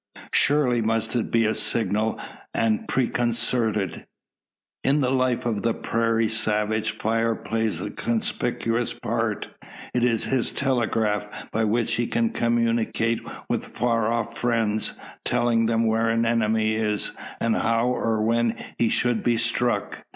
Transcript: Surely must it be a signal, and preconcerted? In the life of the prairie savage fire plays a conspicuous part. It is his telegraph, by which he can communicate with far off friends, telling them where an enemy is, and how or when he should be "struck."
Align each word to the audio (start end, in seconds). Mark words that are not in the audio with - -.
Surely 0.33 0.81
must 0.81 1.15
it 1.15 1.29
be 1.29 1.45
a 1.45 1.53
signal, 1.53 2.19
and 2.55 2.87
preconcerted? 2.87 4.07
In 4.83 4.99
the 4.99 5.11
life 5.11 5.45
of 5.45 5.61
the 5.61 5.75
prairie 5.75 6.27
savage 6.27 6.89
fire 6.89 7.35
plays 7.35 7.79
a 7.79 7.91
conspicuous 7.91 8.95
part. 8.95 9.49
It 9.93 10.01
is 10.01 10.25
his 10.25 10.49
telegraph, 10.49 11.51
by 11.51 11.65
which 11.65 11.93
he 11.97 12.07
can 12.07 12.31
communicate 12.31 13.21
with 13.47 13.63
far 13.63 14.11
off 14.11 14.35
friends, 14.35 14.93
telling 15.23 15.67
them 15.67 15.85
where 15.85 16.09
an 16.09 16.25
enemy 16.25 16.73
is, 16.73 17.11
and 17.39 17.55
how 17.55 17.89
or 17.89 18.23
when 18.23 18.55
he 18.79 18.89
should 18.89 19.21
be 19.21 19.37
"struck." 19.37 20.03